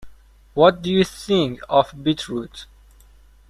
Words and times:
What 0.55 0.81
do 0.81 0.89
you 0.89 1.03
think 1.03 1.61
of 1.69 1.93
beetroot? 2.03 2.65